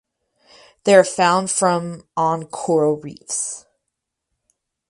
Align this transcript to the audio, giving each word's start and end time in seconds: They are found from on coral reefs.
They 0.83 0.95
are 0.95 1.03
found 1.03 1.51
from 1.51 2.07
on 2.17 2.45
coral 2.47 2.97
reefs. 2.99 3.67